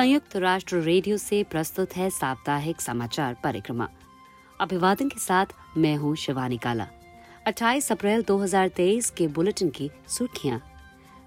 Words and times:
संयुक्त 0.00 0.36
राष्ट्र 0.36 0.76
रेडियो 0.76 1.16
से 1.16 1.42
प्रस्तुत 1.42 1.96
है 1.96 2.08
साप्ताहिक 2.10 2.80
समाचार 2.80 3.36
परिक्रमा। 3.44 3.88
अभिवादन 4.60 5.08
के 5.08 5.18
साथ 5.18 5.46
मैं 5.76 5.96
हूँ 5.96 6.14
शिवानी 6.16 6.58
काला। 6.58 6.86
28 7.46 7.90
अप्रैल 7.92 8.22
2023 8.22 9.10
के 9.10 9.26
बुलेटिन 9.28 9.68
की 9.68 9.90
सुर्खियाँ। 10.08 10.60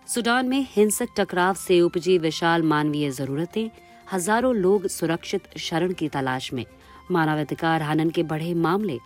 सूडान 0.07 0.50
में 0.50 0.68
हिंसक 0.70 1.07
टकराव 1.18 1.54
से 1.54 1.80
उपजी 1.82 2.18
विशाल 2.18 2.64
मानवीय 2.64 3.12
जरूरतें, 3.12 3.70
हज़ारों 4.14 4.55
लोग 4.55 4.88
सुरक्षित 4.88 5.58
शरण 5.58 5.94
की 5.94 6.10
तलाश 6.10 6.54
में, 6.54 6.66
मानवाधिकार 7.12 7.82
हनन 7.82 8.10
के 8.10 8.24
बढ़े 8.24 8.54
मामले। 8.54 9.00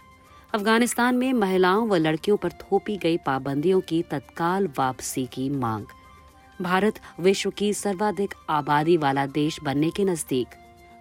अफ़गानिस्तान 0.54 1.15
में 1.15 1.34
महिलाओं 1.34 1.88
व 1.88 1.95
लड़कियों 1.95 2.38
पर 2.38 2.52
थोपी 2.52 2.97
गई 2.97 3.18
पाबंदियों 3.18 3.81
की 3.81 4.04
तत्काल 4.04 4.68
वापसी 4.68 5.25
की 5.25 5.49
मांग। 5.49 5.86
भारत 6.61 7.00
विश्व 7.20 7.50
की 7.50 7.74
सर्वाधिक 7.74 8.34
आबादी 8.50 8.97
वाला 8.97 9.25
देश 9.25 9.60
बनने 9.64 9.89
के 9.89 10.04
नज़दीक। 10.04 10.47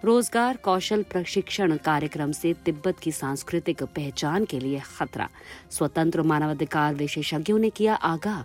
रोज़गार, 0.05 0.57
कौशल, 0.57 1.03
प्रशिक्षण 1.03 1.77
कार्यक्रम 1.77 2.31
से 2.31 2.53
तिब्बत 2.53 2.99
की 2.99 3.11
सांस्कृतिक 3.11 3.83
पहचान 3.83 4.45
के 4.45 4.59
लिए 4.59 4.79
खतरा। 4.79 5.29
स्वतंत्र 5.71 6.21
मानवाधिकार 6.21 6.95
विशेषज्ञों 6.95 7.59
ने 7.59 7.69
किया 7.69 7.93
आगाह। 7.93 8.43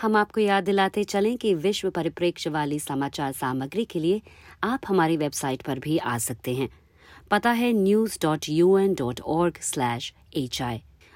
हम 0.00 0.16
आपको 0.16 0.40
याद 0.40 0.64
दिलाते 0.64 1.04
चलें 1.04 1.38
कि 1.38 1.54
विश्व 1.54 1.90
परिप्रेक्ष्य 1.90 2.50
वाली 2.50 2.78
समाचार 2.78 3.32
सामग्री 3.32 3.84
के 3.84 3.98
लिए 3.98 4.22
आप 4.64 4.80
हमारी 4.88 5.16
वेबसाइट 5.16 5.62
पर 5.62 5.78
भी 5.78 5.98
आ 5.98 6.18
सकते 6.18 6.54
हैं। 6.54 6.68
पता 7.30 7.50
है 7.50 7.72
न्यूज़ 7.72 8.18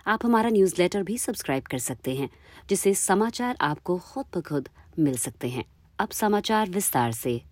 आप 0.07 0.25
हमारा 0.25 0.51
न्यूज़लेटर 0.51 1.03
भी 1.03 1.19
सब्सक्राइब 1.19 1.63
कर 1.63 1.79
सकते 1.79 2.15
हैं, 2.15 2.31
जिससे 2.69 2.95
समाचार 2.95 3.57
आपको 3.61 3.99
खुद 3.99 4.27
ब 4.37 4.41
खुद 4.41 4.69
मिल 4.99 5.17
सकते 5.17 5.49
हैं। 5.49 5.65
अब 5.99 6.09
समाचार 6.09 6.71
विस्तार 6.71 7.13
से। 7.13 7.43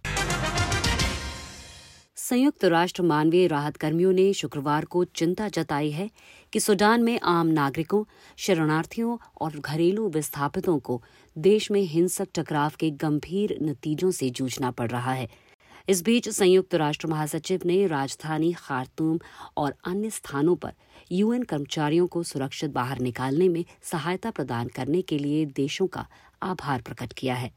संयुक्त 2.16 2.64
राष्ट्र 2.64 3.02
मानवीय 3.02 3.46
राहत 3.46 3.76
कर्मियों 3.76 4.12
ने 4.12 4.32
शुक्रवार 4.32 4.84
को 4.84 5.04
चिंता 5.04 5.48
जताई 5.48 5.90
है 5.90 6.10
कि 6.52 6.60
सूडान 6.60 7.02
में 7.02 7.20
आम 7.20 7.46
नागरिकों, 7.46 8.04
शरणार्थियों 8.36 9.18
और 9.40 9.58
घरेलू 9.58 10.08
विस्थापितों 10.08 10.78
को 10.78 11.02
देश 11.38 11.70
में 11.70 11.80
हिंसक 11.80 12.28
टकराव 12.34 12.72
के 12.78 12.90
गंभीर 12.90 13.58
नतीजों 13.62 14.10
से 14.10 14.30
जूझना 14.30 14.70
पड़ 14.70 14.90
रहा 14.90 15.12
है। 15.12 15.28
इस 15.88 16.02
बीच 16.02 16.28
संयुक्त 16.28 16.74
राष्ट्र 16.74 17.06
महासचिव 17.06 17.60
ने 17.66 17.86
राजधानी 17.86 18.52
खारतूम 18.52 19.18
और 19.56 19.74
अन्य 19.84 20.10
स्थानों 20.10 20.56
पर 20.56 20.72
यूएन 21.12 21.42
कर्मचारियों 21.42 22.06
को 22.06 22.22
सुरक्षित 22.22 22.70
बाहर 22.70 22.98
निकालने 22.98 23.48
में 23.48 23.64
सहायता 23.82 24.30
प्रदान 24.30 24.68
करने 24.68 25.00
के 25.02 25.18
लिए 25.18 25.44
देशों 25.46 25.86
का 25.86 26.06
आभार 26.42 26.82
प्रकट 26.82 27.12
किया 27.12 27.34
है। 27.34 27.50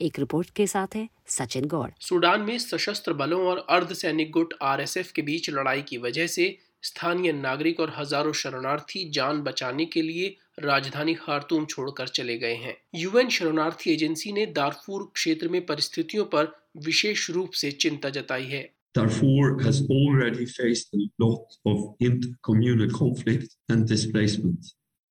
एक 0.00 0.18
रिपोर्ट 0.18 0.50
के 0.50 0.66
साथ 0.66 0.94
है, 0.96 1.08
सचिन 1.26 1.64
गौड़। 1.64 1.90
सूडान 2.00 2.40
में 2.40 2.58
सशस्त्र 2.58 3.12
बलों 3.12 3.40
और 3.46 3.66
अर्धसैनिक 3.70 4.30
गुट 4.30 4.54
आरएसएफ 4.62 5.10
के 5.12 5.22
बीच 5.22 5.48
लड़ाई 5.50 5.82
की 5.82 5.98
वजह 5.98 6.26
से 6.26 6.56
स्थानीय 6.82 7.32
नागरिक 7.32 7.80
और 7.80 7.92
हज़ारों 7.96 8.32
शरणार्थी 8.32 9.08
जान 9.10 9.40
बचाने 9.42 9.84
के 9.84 10.02
लिए 10.02 10.36
राजधानी 10.60 11.14
खारतूम 11.14 11.64
छोड़कर 11.64 12.08
चले 12.08 12.36
गए 12.38 12.54
हैं। 12.54 12.76
यूएन 12.94 13.28
शरणार्थी 13.28 13.92
एजेंसी 13.92 14.32
ने 14.32 14.46
दारफूर 14.52 15.10
क्षेत्र 15.14 15.48
में 15.48 15.64
परिस्थितियों 15.66 16.24
पर 16.24 16.52
विशेष 16.76 17.28
रूप 17.30 17.50
से 17.52 17.70
चिंता 17.70 18.10
जताई 18.10 18.46
है। 18.46 18.62
Darfur 18.94 19.58
has 19.62 19.86
already 19.88 20.44
faced 20.44 20.94
a 20.94 21.08
lot 21.18 21.46
of 21.64 21.94
intercommunal 22.02 22.92
conflict 22.92 23.56
and 23.68 23.88
displacement. 23.88 24.64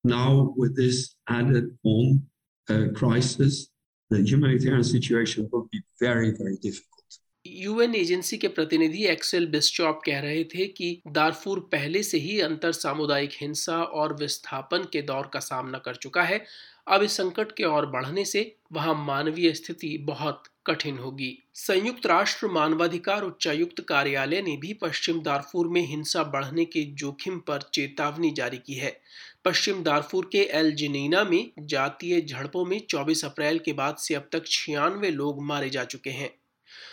Now, 0.03 0.53
with 0.55 0.75
this 0.75 1.15
added 1.27 1.77
on 1.83 2.23
uh, 2.69 2.85
crisis, 2.93 3.69
the 4.09 4.21
humanitarian 4.21 4.83
situation 4.83 5.49
will 5.51 5.67
be 5.71 5.81
very, 5.99 6.31
very 6.37 6.57
difficult. 6.57 7.00
UN 7.45 7.95
agency 7.95 8.37
के 8.37 8.47
प्रतिनिधि 8.47 9.05
एक्सेल 9.05 9.45
बिस्चॉप 9.45 10.01
कह 10.05 10.19
रहे 10.19 10.43
थे 10.43 10.65
कि 10.65 11.01
दारफूर 11.07 11.59
पहले 11.71 12.01
से 12.03 12.17
ही 12.17 12.39
अंतर 12.41 12.71
सामुदायिक 12.71 13.31
हिंसा 13.33 13.77
और 13.77 14.13
विस्थापन 14.13 14.87
के 14.93 15.01
दौर 15.01 15.29
का 15.33 15.39
सामना 15.39 15.77
कर 15.77 15.95
चुका 15.95 16.23
है। 16.23 16.43
अब 16.87 17.03
इस 17.03 17.11
संकट 17.11 17.51
के 17.51 17.63
और 17.63 17.85
बढ़ने 17.85 18.25
से 18.25 18.55
वहाँ 18.73 18.93
मानवीय 19.05 19.53
स्थिति 19.53 19.97
बहुत 19.97 20.43
कठिन 20.65 20.97
होगी। 20.97 21.37
संयुक्त 21.53 22.05
राष्ट्र 22.05 22.47
मानवाधिकार 22.47 23.23
उच्चायुक्त 23.23 23.81
कार्यालय 23.81 24.41
ने 24.41 24.55
भी 24.57 24.73
पश्चिम 24.73 25.21
दारफूर 25.21 25.67
में 25.67 25.81
हिंसा 25.81 26.23
बढ़ने 26.23 26.65
के 26.65 26.83
जोखिम 26.93 27.39
पर 27.39 27.61
चेतावनी 27.73 28.31
जारी 28.31 28.57
की 28.57 28.73
है। 28.73 28.99
पश्चिम 29.45 29.83
दारफूर 29.83 30.29
के 30.31 30.43
एल 30.51 30.71
जिनीना 30.71 31.23
में 31.23 31.51
जातीय 31.59 32.21
झड़पों 32.21 32.65
में 32.65 32.79
24 32.89 33.25
अप्रैल 33.25 33.59
के 33.59 33.73
बाद 33.73 33.95
से 33.97 34.15
अब 34.15 34.29
तक 34.31 34.47
छियानवे 34.47 35.09
लोग 35.09 35.43
मारे 35.43 35.69
जा 35.69 35.83
चुके 35.83 36.09
हैं। 36.09 36.29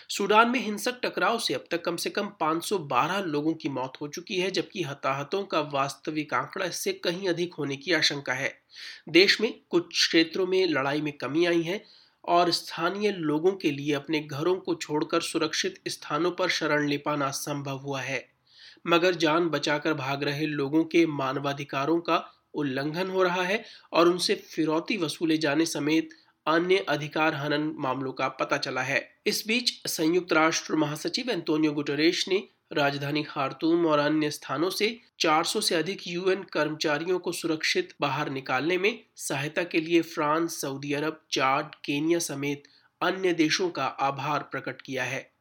सूडान 0.08 0.50
में 0.50 0.60
हिंसक 0.60 1.00
टकराव 1.02 1.38
से 1.38 1.54
अब 1.54 1.64
तक 1.70 1.84
कम 1.84 1.96
से 1.96 2.10
कम 2.10 2.28
512 2.40 3.18
लोगों 3.18 3.54
की 3.54 3.68
मौत 3.68 3.92
हो 4.00 4.08
चुकी 4.08 4.36
है, 4.36 4.50
जबकि 4.50 4.82
हताहतों 4.82 5.42
का 5.42 5.60
वास्तविक 5.60 6.34
आंकड़ा 6.34 6.66
इससे 6.66 6.92
कहीं 6.92 7.28
अधिक 7.28 7.54
होने 7.54 7.76
की 7.76 7.92
आशंका 7.92 8.32
है। 8.32 8.52
देश 9.08 9.40
में 9.40 9.54
कुछ 9.70 9.86
क्षेत्रों 9.88 10.46
में 10.46 10.66
लड़ाई 10.66 11.00
में 11.00 11.12
कमी 11.12 11.44
आई 11.46 11.62
है 11.62 11.84
और 12.24 12.50
स्थानीय 12.50 13.12
लोगों 13.12 13.52
के 13.52 13.70
लिए 13.70 13.94
अपने 13.94 14.20
घरों 14.20 14.56
को 14.56 14.74
छोड़कर 14.74 15.20
सुरक्षित 15.20 15.80
स्थानों 15.88 16.30
पर 16.30 16.48
शरण 16.48 16.88
ले 16.88 16.98
पाना 16.98 17.30
संभव 17.30 17.76
हुआ 17.76 18.00
है। 18.00 18.28
मगर 18.86 19.14
जान 19.14 19.48
बचाकर 19.48 19.94
भाग 19.94 20.22
रहे 20.22 20.46
लोगों 20.46 20.84
के 20.84 21.06
मानवाधिकारों 21.06 22.00
का 22.00 22.24
उल्लंघन 22.54 23.08
हो 23.08 23.22
रहा 23.22 23.42
है 23.42 23.64
और 23.92 24.08
उनसे 24.08 24.34
फिरौती 24.34 24.96
वसूले 24.96 25.38
जाने 25.38 25.66
समेत 25.66 26.10
अन्य 26.48 26.76
अधिकार 26.88 27.34
हनन 27.34 27.74
मामलों 27.78 28.12
का 28.12 28.28
पता 28.28 28.56
चला 28.56 28.82
है। 28.82 29.08
इस 29.26 29.44
बीच 29.46 29.70
संयुक्त 29.86 30.32
राष्ट्र 30.32 30.74
महासचिव 30.74 31.30
एंतोनियो 31.30 31.72
गुटरेश 31.72 32.28
ने 32.28 32.48
राजधानी 32.72 33.22
खारतूम 33.22 33.86
और 33.86 33.98
अन्य 33.98 34.30
स्थानों 34.30 34.70
से 34.70 35.00
400 35.20 35.60
से 35.60 35.74
अधिक 35.74 36.06
यूएन 36.06 36.42
कर्मचारियों 36.42 37.18
को 37.18 37.32
सुरक्षित 37.32 37.94
बाहर 38.00 38.30
निकालने 38.30 38.78
में 38.78 39.04
सहायता 39.16 39.62
के 39.62 39.80
लिए 39.80 40.02
France, 40.02 40.60
Saudi 40.60 40.92
Arab, 40.92 41.20
Chad, 41.30 41.74
Kenya 41.84 42.18
समेत 42.18 42.62
अन्य 43.02 43.32
देशों 43.32 43.70
का 43.70 43.84
आभार 43.84 44.42
प्रकट 44.42 44.82
किया 44.82 45.04
है। 45.04 45.37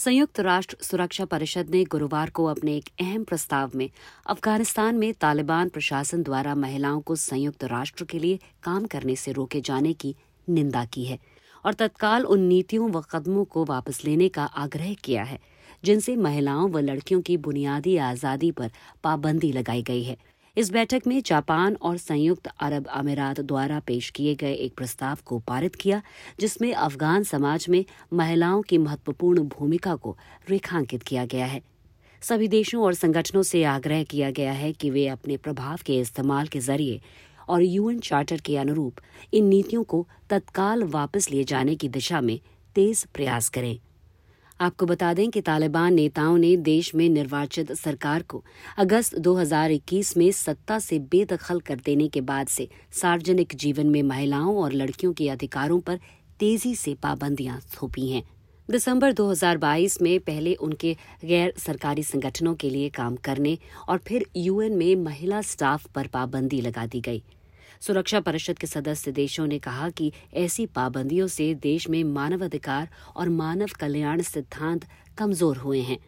संयुक्त 0.00 0.40
राष्ट्र 0.40 0.76
सुरक्षा 0.80 1.24
परिषद 1.24 1.70
ने 1.70 1.82
गुरुवार 1.84 2.30
को 2.30 2.44
अपने 2.44 2.76
एक 2.76 2.88
अहम 3.00 3.24
प्रस्ताव 3.24 3.70
में 3.74 3.88
अफ़गानिस्तान 4.26 4.96
में 4.98 5.12
तालिबान 5.14 5.68
प्रशासन 5.68 6.22
द्वारा 6.22 6.54
महिलाओं 6.54 7.00
को 7.00 7.16
संयुक्त 7.16 7.64
राष्ट्र 7.64 8.04
के 8.04 8.18
लिए 8.18 8.38
काम 8.62 8.86
करने 8.86 9.16
से 9.16 9.32
रोके 9.32 9.60
जाने 9.60 9.92
की 9.94 10.14
निंदा 10.48 10.84
की 10.84 11.04
है 11.04 11.18
और 11.64 11.74
तत्काल 11.74 12.24
उन 12.26 12.46
नीतियों 12.46 12.90
व 12.90 13.02
कदमों 13.10 13.44
को 13.46 13.64
वापस 13.64 14.04
लेने 14.04 14.28
का 14.28 14.44
आग्रह 14.64 14.94
किया 15.04 15.22
है, 15.22 15.38
जिनसे 15.84 16.16
महिलाओं 16.18 16.68
व 16.70 16.78
लड़कियों 16.80 17.20
की 17.20 17.36
बुनियादी 17.38 17.96
आज़ादी 18.06 18.50
पर 18.52 18.70
पाबंदी 19.04 19.52
लगाई 19.52 19.82
गई 19.82 20.02
है। 20.02 20.16
इस 20.56 20.70
बैठक 20.70 21.02
में 21.06 21.22
जापान 21.22 21.74
और 21.74 21.96
संयुक्त 21.96 22.46
अरब 22.60 22.86
अमीरात 22.86 23.40
द्वारा 23.40 23.80
पेश 23.80 24.10
किए 24.10 24.34
गए 24.34 24.52
एक 24.52 24.74
प्रस्ताव 24.76 25.18
को 25.24 25.38
पारित 25.38 25.74
किया, 25.74 26.02
जिसमें 26.40 26.72
अफगान 26.74 27.22
समाज 27.22 27.66
में 27.68 27.84
महिलाओं 28.12 28.62
की 28.62 28.78
महत्वपूर्ण 28.78 29.40
भूमिका 29.40 29.94
को 29.96 30.16
रेखांकित 30.50 31.02
किया 31.02 31.26
गया 31.26 31.46
है। 31.46 31.62
सभी 32.22 32.48
देशों 32.48 32.82
और 32.82 32.94
संगठनों 32.94 33.42
से 33.42 33.64
आग्रह 33.64 34.02
किया 34.04 34.30
गया 34.30 34.52
है 34.52 34.72
कि 34.72 34.90
वे 34.90 35.06
अपने 35.08 35.36
प्रभाव 35.36 35.78
के 35.86 35.98
इस्तेमाल 36.00 36.46
के 36.46 36.60
ज़रिए 36.60 37.00
और 37.48 37.62
यूएन 37.62 37.98
चार्टर 37.98 38.40
के 38.40 38.56
अनुरूप 38.56 39.00
इन 39.34 39.44
नीतियों 39.44 39.82
को 39.84 40.06
तत्काल 40.30 40.82
वापस 40.84 41.30
लिए 41.30 41.44
जाने 41.44 41.74
की 41.74 41.88
दिशा 41.88 42.20
में 42.20 42.38
तेज 42.74 43.04
प्रयास 43.14 43.48
करें। 43.48 43.78
आपको 44.60 44.86
बता 44.86 45.12
दें 45.14 45.30
कि 45.30 45.40
तालिबान 45.40 45.94
नेताओं 45.94 46.36
ने 46.38 46.56
देश 46.56 46.94
में 46.94 47.08
निर्वाचित 47.08 47.72
सरकार 47.72 48.22
को 48.22 48.42
अगस्त 48.78 49.16
2021 49.18 50.16
में 50.16 50.30
सत्ता 50.32 50.78
से 50.78 50.98
बेदखल 50.98 51.60
कर 51.60 51.80
देने 51.84 52.08
के 52.08 52.20
बाद 52.20 52.48
से 52.48 52.68
सार्वजनिक 52.92 53.54
जीवन 53.54 53.86
में 53.86 54.02
महिलाओं 54.02 54.56
और 54.56 54.72
लड़कियों 54.72 55.12
के 55.12 55.28
अधिकारों 55.28 55.80
पर 55.80 55.98
तेज़ी 56.40 56.74
से 56.74 56.94
पाबंदियाँ 56.94 57.60
थोपी 57.74 58.10
हैं। 58.10 58.22
दिसंबर 58.68 59.12
2022 59.12 60.00
में 60.02 60.18
पहले 60.20 60.54
उनके 60.54 60.96
गैर 61.24 61.54
सरकारी 61.58 62.02
संगठनों 62.02 62.54
के 62.54 62.70
लिए 62.70 62.88
काम 62.88 63.16
करने 63.16 63.58
और 63.88 63.98
फिर 63.98 64.26
यूएन 64.36 64.76
में 64.76 64.94
महिला 64.96 65.40
स्टाफ 65.42 65.86
पर 65.86 66.06
पाबंदी 66.06 66.60
लगा 66.60 66.86
दी 66.86 67.00
गई। 67.00 67.22
सुरक्षा 67.82 68.20
परिषद 68.20 68.58
के 68.58 68.66
सदस्य 68.66 69.12
देशों 69.12 69.46
ने 69.46 69.58
कहा 69.58 69.88
कि 69.90 70.12
ऐसी 70.34 70.66
पाबंदियों 70.66 71.26
से 71.26 71.54
देश 71.54 71.88
में 71.90 72.02
मानवाधिकार 72.04 72.88
और 73.16 73.28
मानव 73.28 73.68
कल्याण 73.80 74.22
सिद्धांत 74.22 74.84
कमज़ोर 75.18 75.56
हुए 75.56 75.80
हैं। 75.80 75.98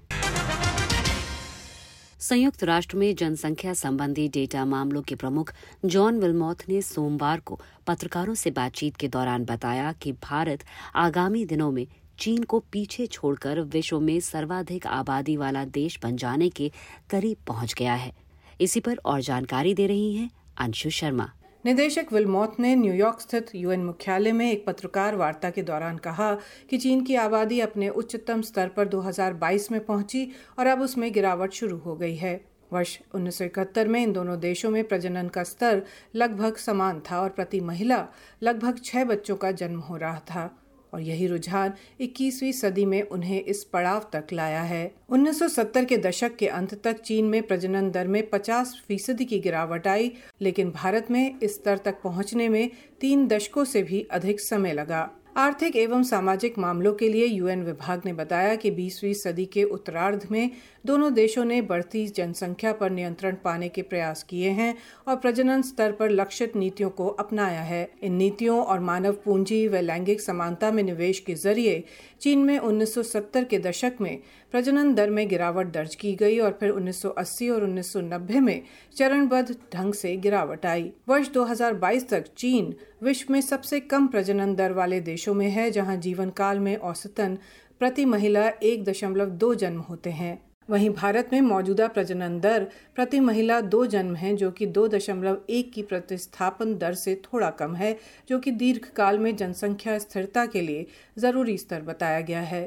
संयुक्त 2.20 2.64
राष्ट्र 2.64 2.96
में 2.96 3.14
जनसंख्या 3.14 3.72
संबंधी 3.74 4.28
डेटा 4.28 4.64
मामलों 4.64 5.02
के 5.02 5.14
प्रमुख 5.14 5.52
जॉन 5.84 6.20
विलमोथ 6.20 6.68
ने 6.68 6.82
सोमवार 6.82 7.40
को 7.40 7.60
पत्रकारों 7.86 8.34
से 8.34 8.50
बातचीत 8.50 8.96
के 8.96 9.08
दौरान 9.08 9.44
बताया 9.44 9.92
कि 9.92 10.12
भारत 10.12 10.64
आगामी 10.96 11.44
दिनों 11.44 11.70
में 11.70 11.86
चीन 12.18 12.42
को 12.42 12.58
पीछे 12.72 13.06
छोड़कर 13.06 13.60
विश्व 13.60 14.00
में 14.00 14.18
सर्वाधिक 14.20 14.86
आबादी 14.86 15.36
वाला 15.36 15.64
देश 15.64 15.98
बन 16.02 16.16
जाने 16.16 16.48
के 16.48 16.70
करीब 17.10 17.36
पहुँच 17.46 17.74
गया 17.74 17.94
है। 17.94 18.12
इसी 18.60 18.80
पर 18.80 19.00
और 19.04 19.20
जानकारी 19.20 19.74
दे 19.74 19.86
रही 19.86 20.14
हैं 20.14 20.30
अंशु 20.58 20.90
शर्मा। 20.90 21.30
निदेशक 21.64 22.06
विलमोथ 22.12 22.58
ने 22.60 22.74
न्यूयॉर्क 22.76 23.20
स्थित 23.20 23.54
यूएन 23.54 23.84
मुख्यालय 23.84 24.32
में 24.32 24.50
एक 24.52 24.64
पत्रकार 24.66 25.16
वार्ता 25.16 25.50
के 25.50 25.62
दौरान 25.62 25.98
कहा 25.98 26.32
कि 26.70 26.78
चीन 26.78 27.04
की 27.04 27.14
आबादी 27.14 27.60
अपने 27.60 27.88
उच्चतम 27.88 28.42
स्तर 28.42 28.68
पर 28.68 28.88
2022 28.88 29.70
में 29.72 29.84
पहुँची 29.84 30.26
और 30.58 30.66
अब 30.66 30.80
उसमें 30.80 31.12
गिरावट 31.12 31.52
शुरू 31.52 31.76
हो 31.76 31.94
गई 31.96 32.16
है। 32.16 32.34
वर्ष 32.72 32.98
उन्नीस 33.14 33.38
सौ 33.38 33.44
इकहत्तर 33.44 33.88
में 33.88 34.02
इन 34.02 34.12
दोनों 34.12 34.38
देशों 34.40 34.70
में 34.70 34.84
प्रजनन 34.84 35.28
का 35.28 35.42
स्तर 35.42 35.82
लगभग 36.14 36.56
समान 36.56 37.00
था 37.10 37.20
और 37.20 37.30
प्रति 37.30 37.60
महिला 37.60 38.06
लगभग 38.42 38.80
छह 38.84 39.04
बच्चों 39.04 39.36
का 39.36 39.50
जन्म 39.52 39.78
हो 39.80 39.96
रहा 39.96 40.18
था। 40.18 40.50
और 40.92 41.00
यही 41.00 41.26
रुझान 41.26 41.72
21वीं 42.00 42.52
सदी 42.52 42.84
में 42.84 43.02
उन्हें 43.02 43.42
इस 43.42 43.64
पड़ाव 43.64 44.10
तक 44.12 44.32
लाया 44.32 44.62
है। 44.62 44.94
1970 45.10 45.84
के 45.84 45.96
दशक 45.98 46.36
के 46.36 46.48
अंत 46.48 46.74
तक 46.74 47.00
चीन 47.00 47.24
में 47.24 47.42
प्रजनन 47.42 47.90
दर 47.90 48.06
में 48.06 48.22
50 48.30 48.74
फ़ीसदी 48.88 49.24
की 49.24 49.38
गिरावट 49.38 49.86
आई, 49.86 50.12
लेकिन 50.40 50.70
भारत 50.70 51.10
में 51.10 51.38
इस 51.38 51.54
स्तर 51.54 51.78
तक 51.78 52.00
पहुँचने 52.02 52.48
में 52.48 52.70
तीन 53.00 53.26
दशकों 53.28 53.64
से 53.64 53.82
भी 53.82 54.06
अधिक 54.10 54.40
समय 54.40 54.72
लगा। 54.72 55.10
आर्थिक 55.36 55.76
एवं 55.76 56.02
सामाजिक 56.02 56.58
मामलों 56.58 56.92
के 56.94 57.08
लिए 57.08 57.26
यूएन 57.26 57.62
विभाग 57.62 58.02
ने 58.06 58.12
बताया 58.12 58.54
कि 58.54 58.70
20वीं 58.70 59.12
सदी 59.14 59.44
के 59.44 59.62
उत्तरार्ध 59.64 60.26
में 60.30 60.50
दोनों 60.86 61.12
देशों 61.14 61.44
ने 61.44 61.60
बढ़ती 61.62 62.06
जनसंख्या 62.08 62.72
पर 62.72 62.90
नियंत्रण 62.90 63.36
पाने 63.44 63.68
के 63.68 63.82
प्रयास 63.82 64.22
किए 64.22 64.50
हैं 64.50 64.74
और 65.08 65.16
प्रजनन 65.16 65.62
स्तर 65.62 65.92
पर 65.92 66.10
लक्षित 66.10 66.56
नीतियों 66.56 66.90
को 66.90 67.06
अपनाया 67.06 67.62
है। 67.62 67.90
इन 68.02 68.14
नीतियों 68.14 68.58
और 68.64 68.80
मानव 68.80 69.12
पूंजी 69.24 69.66
व 69.68 69.76
लैंगिक 69.76 70.20
समानता 70.20 70.70
में 70.72 70.82
निवेश 70.82 71.20
के 71.20 71.34
ज़रिए 71.34 71.82
चीन 72.20 72.38
में 72.38 72.58
1970 72.58 73.44
के 73.44 73.58
दशक 73.58 73.96
में 74.00 74.16
प्रजनन 74.52 74.94
दर 74.94 75.10
में 75.10 75.26
गिरावट 75.28 75.72
दर्ज 75.72 75.94
की 75.94 76.14
गई 76.14 76.38
और 76.38 76.56
फिर 76.60 76.72
1980 76.72 77.50
और 77.50 77.68
1990 77.68 78.40
में 78.40 78.62
चरणबद्ध 78.96 79.56
ढंग 79.74 79.94
से 79.94 80.16
गिरावट 80.16 80.66
आई। 80.66 80.90
वर्ष 81.08 81.30
2022 81.30 82.08
तक 82.08 82.24
चीन 82.36 82.74
विश्व 83.02 83.32
में 83.32 83.40
सबसे 83.40 83.78
कम 83.82 84.06
प्रजनन 84.06 84.54
दर 84.54 84.72
वाले 84.72 85.00
देशों 85.00 85.32
में 85.34 85.48
है, 85.48 85.70
जहाँ 85.70 85.96
जीवन 85.96 86.28
काल 86.30 86.58
में 86.58 86.76
औसतन 86.78 87.36
प्रति 87.80 88.04
महिला 88.04 88.46
एक 88.62 88.84
दशमलव 88.84 89.30
दो 89.36 89.54
जन्म 89.54 89.80
होते 89.80 90.10
हैं। 90.10 90.42
वहीं 90.68 90.90
भारत 90.90 91.30
में 91.32 91.40
मौजूदा 91.40 91.88
प्रजनन 91.88 92.38
दर 92.40 92.66
प्रति 92.94 93.20
महिला 93.20 93.60
दो 93.62 93.84
जन्म 93.86 94.14
है, 94.16 94.34
जो 94.36 94.50
कि 94.50 94.66
दो 94.66 94.86
दशमलव 94.88 95.40
एक 95.50 95.72
की 95.72 95.82
प्रतिस्थापन 95.82 96.76
दर 96.78 96.94
से 96.94 97.14
थोड़ा 97.24 97.48
कम 97.52 97.74
है, 97.74 97.96
जो 98.28 98.38
कि 98.38 98.50
दीर्घ 98.52 98.84
काल 98.86 99.18
में 99.18 99.34
जनसंख्या 99.36 99.98
स्थिरता 99.98 100.46
के 100.46 100.60
लिए 100.60 100.86
ज़रूरी 101.18 101.58
स्तर 101.58 101.82
बताया 101.82 102.20
गया 102.20 102.40
है। 102.42 102.62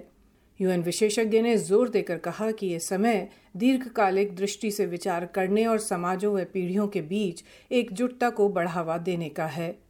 यूएन 0.59 0.81
विशेषज्ञ 0.81 1.41
ने 1.41 1.55
ज़ोर 1.59 1.89
देकर 1.89 2.17
कहा 2.17 2.51
कि 2.51 2.67
ये 2.67 2.79
समय 2.79 3.27
दीर्घकालिक 3.57 4.35
दृष्टि 4.35 4.71
से 4.71 4.85
विचार 4.87 5.25
करने 5.25 5.65
और 5.65 5.79
समाजों 5.79 6.33
व 6.33 6.43
पीढ़ियों 6.43 6.87
के 6.87 7.01
बीच 7.03 7.43
एकजुटता 7.71 8.29
को 8.29 8.49
बढ़ावा 8.49 8.97
देने 8.99 9.29
का 9.29 9.45
है। 9.47 9.84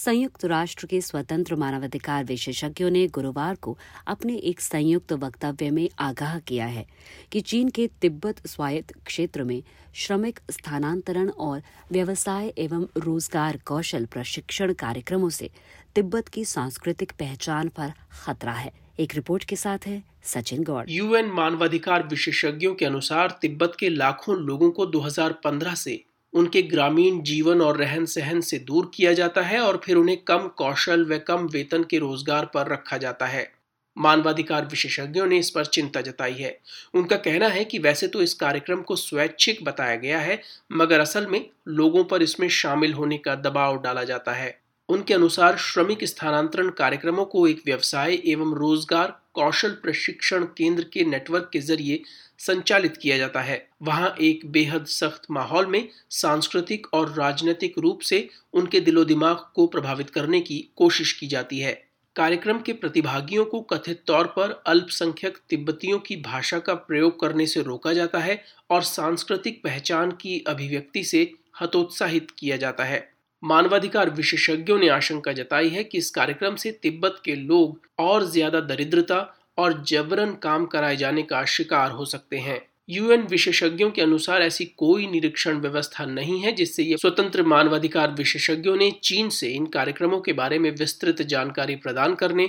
संयुक्त 0.00 0.44
राष्ट्र 0.44 0.86
के 0.86 1.00
स्वतंत्र 1.00 1.56
मानवाधिकार 1.56 2.24
विशेषज्ञों 2.24 2.90
ने 2.90 3.06
गुरुवार 3.06 3.54
को 3.54 3.76
अपने 4.06 4.36
एक 4.36 4.60
संयुक्त 4.60 5.12
वक्तव्य 5.12 5.70
में 5.70 5.88
आगाह 5.98 6.38
किया 6.38 6.66
है 6.66 6.86
कि 7.32 7.40
चीन 7.40 7.68
के 7.68 7.86
तिब्बत 8.00 8.46
स्वायत्त 8.46 8.94
क्षेत्र 9.06 9.44
में 9.44 9.62
श्रमिक 9.94 10.40
स्थानांतरण 10.50 11.28
और 11.28 11.62
व्यवसाय 11.92 12.52
एवं 12.58 12.86
रोज़गार 12.96 13.58
कौशल 13.66 14.06
प्रशिक्षण 14.06 14.72
कार्यक्रमों 14.72 15.30
से 15.30 15.50
तिब्बत 15.94 16.28
की 16.28 16.44
सांस्कृतिक 16.44 17.12
पहचान 17.18 17.68
पर 17.68 17.92
खतरा 18.24 18.52
है। 18.52 18.72
एक 19.00 19.14
रिपोर्ट 19.14 19.44
के 19.44 19.56
साथ 19.56 19.86
है, 19.86 20.02
सचिन 20.24 20.64
गौड़। 20.64 20.84
यूएन 20.90 21.30
मानवाधिकार 21.30 22.08
विशेषज्ञों 22.08 22.74
के 22.74 22.84
अनुसार 22.84 23.38
तिब्बत 23.42 23.76
के 23.80 23.88
लाखों 23.88 24.36
लोगों 24.36 24.70
को 24.70 24.86
2015 24.86 25.74
से 25.74 26.04
उनके 26.32 26.62
ग्रामीण 26.62 27.22
जीवन 27.22 27.60
और 27.60 27.76
रहन 27.76 28.04
सहन 28.06 28.40
से 28.40 28.58
दूर 28.58 28.90
किया 28.94 29.12
जाता 29.12 29.42
है 29.42 29.60
और 29.60 29.80
फिर 29.84 29.96
उन्हें 29.96 30.16
कम 30.18 30.48
कौशल 30.48 31.04
व 31.04 31.18
कम 31.18 31.46
वेतन 31.46 31.84
के 31.84 31.98
रोज़गार 31.98 32.50
पर 32.54 32.68
रखा 32.68 32.96
जाता 32.96 33.26
है। 33.26 33.50
मानवाधिकार 33.96 34.66
विशेषज्ञों 34.66 35.26
ने 35.26 35.38
इस 35.38 35.50
पर 35.50 35.64
चिंता 35.66 36.00
जताई 36.00 36.34
है। 36.34 36.58
उनका 36.94 37.16
कहना 37.16 37.48
है 37.48 37.64
कि 37.64 37.78
वैसे 37.78 38.08
तो 38.08 38.22
इस 38.22 38.34
कार्यक्रम 38.34 38.82
को 38.82 38.96
स्वैच्छिक 38.96 39.64
बताया 39.64 39.96
गया 39.96 40.18
है, 40.18 40.40
मगर 40.72 41.00
असल 41.00 41.26
में 41.26 41.44
लोगों 41.68 42.04
पर 42.04 42.22
इसमें 42.22 42.48
शामिल 42.48 42.92
होने 42.92 43.18
का 43.18 43.34
दबाव 43.34 43.80
डाला 43.82 44.04
जाता 44.04 44.32
है। 44.32 44.58
उनके 44.90 45.14
अनुसार 45.14 45.56
श्रमिक 45.58 46.04
स्थानांतरण 46.04 46.68
कार्यक्रमों 46.68 47.24
को 47.24 47.46
एक 47.46 47.62
व्यवसाय 47.66 48.14
एवं 48.26 48.54
रोज़गार 48.54 49.14
कौशल 49.34 49.70
प्रशिक्षण 49.82 50.44
केंद्र 50.56 50.84
के 50.92 51.04
नेटवर्क 51.04 51.50
के 51.52 51.60
ज़रिए 51.60 52.00
संचालित 52.38 52.96
किया 52.96 53.18
जाता 53.18 53.40
है। 53.40 53.66
वहाँ 53.82 54.14
एक 54.20 54.40
बेहद 54.52 54.86
सख्त 54.86 55.30
माहौल 55.30 55.66
में 55.66 55.88
सांस्कृतिक 56.10 56.86
और 56.94 57.12
राजनीतिक 57.12 57.78
रूप 57.78 58.00
से 58.00 58.28
उनके 58.52 58.80
दिलो 58.80 59.04
दिमाग 59.04 59.44
को 59.54 59.66
प्रभावित 59.66 60.10
करने 60.10 60.40
की 60.40 60.58
कोशिश 60.76 61.12
की 61.12 61.26
जाती 61.26 61.58
है। 61.58 61.72
कार्यक्रम 62.16 62.58
के 62.58 62.72
प्रतिभागियों 62.72 63.44
को 63.44 63.60
कथित 63.72 64.02
तौर 64.06 64.26
पर 64.36 64.62
अल्पसंख्यक 64.66 65.38
तिब्बतियों 65.50 65.98
की 65.98 66.16
भाषा 66.22 66.58
का 66.58 66.74
प्रयोग 66.74 67.20
करने 67.20 67.46
से 67.46 67.62
रोका 67.62 67.92
जाता 67.92 68.18
है 68.18 68.42
और 68.70 68.82
सांस्कृतिक 68.84 69.62
पहचान 69.64 70.10
की 70.20 70.38
अभिव्यक्ति 70.48 71.04
से 71.04 71.22
हतोत्साहित 71.60 72.30
किया 72.30 72.56
जाता 72.56 72.84
है। 72.84 73.00
मानवाधिकार 73.42 74.10
विशेषज्ञों 74.10 74.78
ने 74.78 74.88
आशंका 74.88 75.32
जताई 75.32 75.68
है 75.68 75.84
कि 75.84 75.98
इस 75.98 76.10
कार्यक्रम 76.10 76.56
से 76.56 76.70
तिब्बत 76.72 77.20
के 77.24 77.34
लोग 77.34 77.80
और 77.98 78.24
ज़्यादा 78.24 78.60
दरिद्रता 78.60 79.18
और 79.58 79.82
जबरन 79.82 80.34
काम 80.34 80.66
कराए 80.66 80.96
जाने 80.96 81.22
का 81.22 81.44
शिकार 81.44 81.90
हो 81.90 82.04
सकते 82.04 82.38
हैं। 82.38 82.60
यूएन 82.88 83.22
विशेषज्ञों 83.22 83.90
के 83.90 84.02
अनुसार 84.02 84.42
ऐसी 84.42 84.64
कोई 84.64 85.06
निरीक्षण 85.06 85.60
व्यवस्था 85.60 86.04
नहीं 86.04 86.38
है 86.40 86.52
जिससे 86.52 86.82
ये 86.82 86.96
स्वतंत्र 86.96 87.42
मानवाधिकार 87.42 88.10
विशेषज्ञों 88.10 88.76
ने 88.76 88.90
चीन 89.04 89.28
से 89.28 89.48
इन 89.48 89.66
कार्यक्रमों 89.66 90.20
के 90.20 90.32
बारे 90.32 90.58
में 90.58 90.70
विस्तृत 90.70 91.22
जानकारी 91.22 91.76
प्रदान 91.76 92.14
करने, 92.14 92.48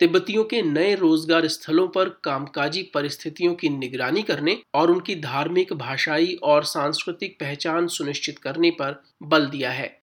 तिब्बतियों 0.00 0.44
के 0.44 0.62
नए 0.62 0.94
रोज़गार 0.94 1.46
स्थलों 1.48 1.88
पर 1.88 2.08
कामकाजी 2.24 2.82
परिस्थितियों 2.94 3.54
की 3.54 3.68
निगरानी 3.68 4.22
करने 4.22 4.58
और 4.74 4.90
उनकी 4.90 5.14
धार्मिक, 5.14 5.72
भाषाई 5.72 6.38
और 6.42 6.64
सांस्कृतिक 6.64 7.36
पहचान 7.40 7.86
सुनिश्चित 7.88 8.38
करने 8.38 8.70
पर 8.70 9.02
बल 9.22 9.46
दिया 9.46 9.70
है। 9.70 10.01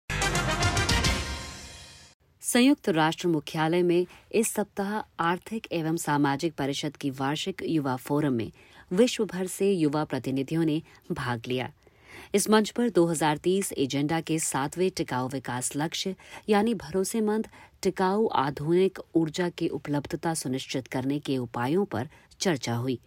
संयुक्त 2.47 2.89
राष्ट्र 2.89 3.27
मुख्यालय 3.27 3.81
में 3.81 4.07
इस 4.31 4.53
सप्ताह 4.53 5.23
आर्थिक 5.23 5.67
एवं 5.71 5.97
सामाजिक 5.97 6.53
परिषद 6.53 6.97
की 6.97 7.09
वार्षिक 7.09 7.61
युवा 7.65 7.95
फोरम 7.95 8.33
में 8.33 8.51
विश्व 8.91 9.25
भर 9.25 9.48
से 9.48 9.72
युवा 9.72 10.03
प्रतिनिधियों 10.03 10.65
ने 10.65 10.81
भाग 11.12 11.41
लिया। 11.48 11.72
इस 12.36 12.50
मंच 12.50 12.69
पर 12.69 12.89
2030 12.89 13.74
एजेंडा 13.74 14.22
के 14.22 14.39
सातवें 14.39 14.91
टिकाऊ 14.91 15.27
विकास 15.27 15.75
लक्ष्य, 15.75 16.15
यानी 16.50 16.74
भरोसेमंद, 16.74 17.48
टिकाऊ 17.81 18.27
आधुनिक 18.27 19.00
ऊर्जा 19.15 19.50
की 19.50 19.67
उपलब्धता 19.67 20.33
सुनिश्चित 20.33 20.88
करने 20.88 21.19
के 21.19 21.38
उपायों 21.38 21.86
पर 21.86 22.10
चर्चा 22.39 22.74
हुई। 22.74 23.00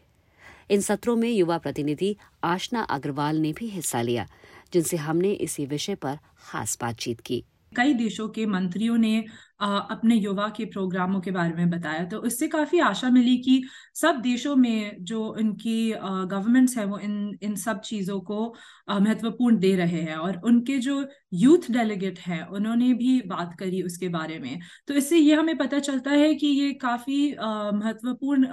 इन 0.71 0.81
सत्रों 0.81 1.17
में 1.17 1.31
युवा 1.31 1.59
प्रतिनिधि 1.59 2.17
आशना 2.45 2.81
अग्रवाल 2.81 3.37
ने 3.37 3.53
भी 3.53 3.67
हिस्सा 3.67 4.03
लिया, 4.03 4.29
जिनसे 4.73 4.97
हमने 4.97 5.33
इसी 5.33 5.67
विषय 5.67 5.95
पर 5.95 6.19
खास 6.39 6.79
बातचीत 6.81 7.21
की। 7.21 7.45
कई 7.77 7.95
देशों 7.95 8.29
के 8.29 8.47
मंत्रियों 8.47 8.97
ने 8.99 9.25
अपने 9.61 10.17
युवा 10.17 10.49
के 10.57 10.65
प्रोग्रामों 10.65 11.21
के 11.21 11.31
बारे 11.31 11.55
में 11.55 11.71
बताया। 11.71 12.05
तो 12.05 12.25
इससे 12.27 12.49
काफ़ी 12.49 12.79
आशा 12.81 13.11
मिली 13.11 13.37
कि 13.39 13.63
सब 13.95 14.21
देशों 14.23 14.55
में 14.57 14.97
जो 15.03 15.35
इनकी 15.41 15.91
गवर्नमेंट्स 15.93 16.77
हैं 16.79 16.85
वो 16.85 16.99
इन 16.99 17.39
इन 17.43 17.55
सब 17.57 17.81
चीज़ों 17.81 18.21
को 18.21 18.55
महत्वपूर्ण 18.91 19.59
दे 19.59 19.75
रहे 19.77 20.01
हैं 20.01 20.17
और 20.17 20.41
उनके 20.45 20.79
जो 20.79 21.07
यूथ 21.35 21.71
डेलीगेट 21.71 22.19
हैं, 22.19 22.43
उन्होंने 22.43 22.93
भी 22.95 23.21
बात 23.27 23.55
करी 23.59 23.83
उसके 23.83 24.09
बारे 24.09 24.39
में। 24.39 24.61
तो 24.89 24.95
इससे 24.95 25.19
ये 25.19 25.35
हमें 25.35 25.57
पता 25.59 25.79
चलता 25.79 26.11
है 26.11 26.35
कि 26.35 26.47
ये 26.47 26.73
काफ़ी 26.75 27.31
महत्वपूर्ण 27.75 28.47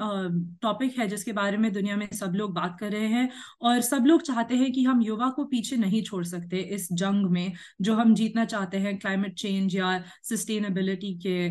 टॉपिक 0.62 0.98
है 1.00 1.08
जिसके 1.08 1.32
बारे 1.34 1.58
में 1.58 1.72
दुनिया 1.74 1.96
में 1.98 2.08
सब 2.14 2.34
लोग 2.36 2.54
बात 2.54 2.78
कर 2.80 2.92
रहे 2.92 3.08
हैं 3.08 3.30
और 3.62 3.82
सब 3.82 4.06
लोग 4.06 4.22
चाहते 4.22 4.56
हैं 4.56 4.72
कि 4.72 4.84
हम 4.84 5.02
युवा 5.02 5.30
को 5.30 5.44
पीछे 5.46 5.78
नहीं 5.78 6.04
छोड़ 6.04 6.24
सकते 6.26 6.58
इस 6.76 6.88
जंग 6.94 7.26
में 7.32 7.52
जो 7.82 7.94
हम 7.96 8.14
जीतना 8.16 8.46
चाहते 8.46 8.78
हैं 8.78 8.98
क्लाइमेट 9.00 9.34
चेंज 9.36 9.76
या 9.76 9.98
सस्टेनेबिलिटी 10.24 10.97
सोसाइटी 10.98 11.14
के 11.20 11.48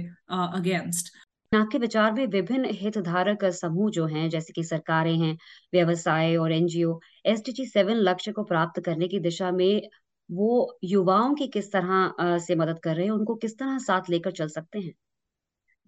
अगेंस्ट 0.58 1.12
आपके 1.52 1.78
विचार 1.78 2.12
में 2.12 2.26
विभिन्न 2.26 2.70
हितधारक 2.74 3.44
समूह 3.54 3.90
जो 3.90 4.06
हैं, 4.06 4.28
जैसे 4.30 4.52
कि 4.52 4.62
सरकारें 4.64 5.16
हैं, 5.18 5.36
व्यवसाय 5.72 6.36
और 6.36 6.52
NGO 6.52 6.98
S 7.26 7.42
D 7.46 7.52
G 7.52 7.66
seven 7.66 7.96
लक्ष्य 8.08 8.32
को 8.32 8.44
प्राप्त 8.44 8.80
करने 8.84 9.08
की 9.08 9.20
दिशा 9.20 9.50
में 9.52 9.82
वो 10.30 10.78
युवाओं 10.84 11.34
की 11.34 11.46
किस 11.48 11.72
तरह 11.72 12.38
से 12.38 12.54
मदद 12.56 12.78
कर 12.84 12.96
रहे 12.96 13.04
हैं, 13.06 13.12
उनको 13.12 13.34
किस 13.36 13.58
तरह 13.58 13.78
साथ 13.80 14.10
लेकर 14.10 14.30
चल 14.32 14.48
सकते 14.48 14.78
हैं? 14.78 14.92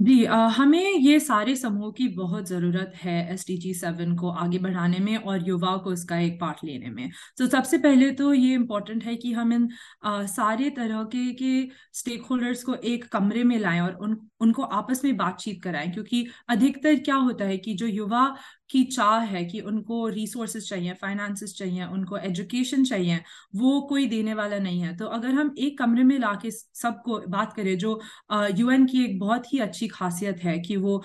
जी 0.01 0.25
हमें 0.57 0.81
ये 0.95 1.19
सारे 1.21 1.55
समूह 1.57 1.91
की 1.93 2.07
बहुत 2.09 2.47
ज़रूरत 2.49 2.93
है 2.97 3.15
एस 3.33 3.45
टी 3.47 3.57
जी 3.59 3.73
सेवन 3.75 4.15
को 4.17 4.29
आगे 4.43 4.59
बढ़ाने 4.59 4.99
में 4.99 5.17
और 5.17 5.49
युवाओं 5.49 5.79
को 5.79 5.93
इसका 5.93 6.19
एक 6.19 6.39
पार्ट 6.41 6.59
लेने 6.65 6.91
में। 6.91 7.11
तो 7.39 7.47
सबसे 7.47 7.79
पहले 7.79 8.11
तो 8.13 8.33
ये 8.35 8.53
इम्पोर्टेंट 8.55 9.05
है 9.05 9.15
कि 9.17 9.33
हम 9.33 9.53
इन 9.53 9.69
आ, 10.05 10.25
सारे 10.27 10.71
तरह 10.71 11.03
के 11.15 11.33
के 11.35 11.51
स्टेक 11.95 12.23
होल्डर्स 12.23 12.63
को 12.65 12.75
एक 12.85 13.05
कमरे 13.13 13.43
में 13.45 13.59
लाएँ 13.59 13.81
और 13.81 13.95
उन 13.99 14.17
उनको 14.41 14.63
आपस 14.63 15.01
में 15.05 15.17
बातचीत 15.17 15.63
कराएँ 15.63 15.91
क्योंकि 15.93 16.27
अधिकतर 16.49 16.99
क्या 17.01 17.17
होता 17.17 17.45
है 17.45 17.57
कि 17.59 17.75
जो 17.75 17.87
युवा 17.87 18.27
की 18.71 18.83
चाह 18.87 19.19
है 19.27 19.45
कि 19.45 19.61
उनको 19.63 20.07
रिसोर्सेज 20.09 20.69
चाहिए 20.69 20.93
फाइनेंसेस 20.95 21.55
चाहिए, 21.59 21.85
उनको 21.87 22.17
एजुकेशन 22.19 22.85
चाहिए, 22.85 23.21
वो 23.57 23.81
कोई 23.89 24.07
देने 24.09 24.35
वाला 24.35 24.59
नहीं 24.59 24.81
है। 24.81 24.97
तो 24.97 25.07
अगर 25.09 25.35
हम 25.35 25.55
एक 25.59 25.79
कमरे 25.79 26.03
में 26.05 26.19
ला 26.19 26.33
के 26.43 26.51
सबको 26.51 27.19
बात 27.29 27.53
करें, 27.53 27.77
जो 27.79 28.01
यूएन 28.57 28.87
की 28.87 29.05
एक 29.05 29.19
बहुत 29.19 29.53
ही 29.53 29.59
अच्छी 29.61 29.89
खासियत 29.89 30.45
है 30.45 30.59
कि 30.61 30.77
वो 30.79 31.03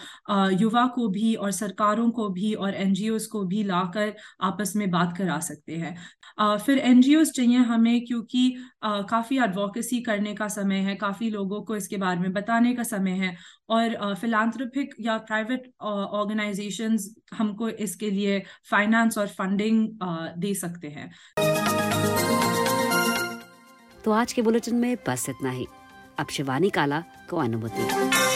युवा 0.54 0.86
को 0.96 1.08
भी 1.10 1.34
और 1.36 1.52
सरकारों 1.54 2.10
को 2.12 2.30
भी 2.32 2.54
और 2.56 2.74
एनजीओ 2.76 3.18
को 3.32 3.44
भी 3.46 3.64
लाकर 3.64 4.14
आपस 4.44 4.74
में 4.76 4.90
बात 4.92 5.18
करा 5.18 5.40
सकते 5.42 5.78
हैं। 5.78 6.58
फिर 6.58 6.78
एनजीओ 6.80 7.24
चाहिए 7.26 7.58
हमें 7.66 8.06
क्योंकि 8.06 8.50
काफ़ी 9.10 9.38
एडवोकेसी 9.40 10.00
करने 10.02 10.34
का 10.34 10.48
समय 10.50 10.80
है, 10.80 10.96
काफ़ी 10.96 11.30
लोगों 11.30 11.62
को 11.64 11.76
इसके 11.76 11.98
बारे 11.98 12.20
में 12.20 12.34
बताने 12.34 12.74
का 12.76 12.84
समय 12.84 13.12
है 13.18 13.36
और 13.70 14.16
फिलानथ्रोपिक 14.22 14.96
या 15.02 15.18
प्राइवेट 15.20 15.72
ऑर्गेनाइजेशंस 15.82 17.14
हमको 17.54 17.70
इसके 17.86 18.10
लिए 18.10 18.44
फाइनेंस 18.72 19.18
और 19.18 19.28
फंडिंग 19.28 19.88
दे 20.38 20.54
सकते 20.54 20.88
हैं। 20.88 21.12
तो 24.06 24.12
आज 24.12 24.34
के 24.34 24.42
बुलेटिन 24.42 24.76
में 24.76 24.96
बस 25.08 25.30
इतना 25.30 25.50
ही। 25.50 25.68
अब 26.20 26.28
शिवानी 26.30 26.70
काला 26.70 27.04
को 27.30 27.38
अनुमति। 27.38 28.33